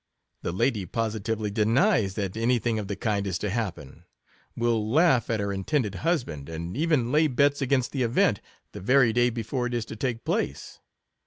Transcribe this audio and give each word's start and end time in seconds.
The 0.41 0.51
lady 0.51 0.87
positively 0.87 1.51
denies 1.51 2.15
that 2.15 2.35
any 2.35 2.57
thing 2.57 2.79
of 2.79 2.87
the 2.87 2.95
kind 2.95 3.27
is 3.27 3.37
to 3.37 3.51
happen; 3.51 4.05
will 4.57 4.89
laugh 4.89 5.29
at 5.29 5.39
her 5.39 5.53
in 5.53 5.63
tended 5.63 5.93
husband, 6.01 6.49
and 6.49 6.75
even 6.75 7.11
lay 7.11 7.27
bets 7.27 7.61
against 7.61 7.91
the 7.91 8.01
event, 8.01 8.41
the 8.71 8.81
very 8.81 9.13
day 9.13 9.29
before 9.29 9.67
it 9.67 9.75
is 9.75 9.85
to 9.85 9.95
take 9.95 10.25
place. 10.25 10.79